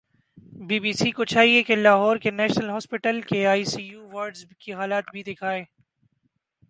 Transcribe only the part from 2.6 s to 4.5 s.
hospital کے آئی سی you wards